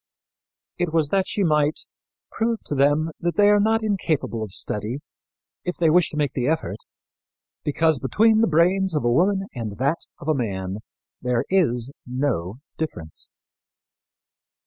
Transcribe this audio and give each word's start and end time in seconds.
It 0.79 0.91
was 0.91 1.09
that 1.09 1.27
she 1.27 1.43
might 1.43 1.81
"prove 2.31 2.63
to 2.65 2.73
them 2.73 3.11
that 3.19 3.35
they 3.35 3.51
are 3.51 3.59
not 3.59 3.83
incapable 3.83 4.41
of 4.41 4.51
study, 4.51 4.97
if 5.63 5.75
they 5.75 5.91
wish 5.91 6.09
to 6.09 6.17
make 6.17 6.33
the 6.33 6.47
effort, 6.47 6.77
because 7.63 7.99
between 7.99 8.41
the 8.41 8.47
brain 8.47 8.87
of 8.95 9.05
a 9.05 9.11
woman 9.11 9.45
and 9.53 9.77
that 9.77 10.01
of 10.19 10.27
a 10.27 10.33
man 10.33 10.77
there 11.21 11.45
is 11.51 11.91
no 12.07 12.55
difference." 12.79 13.35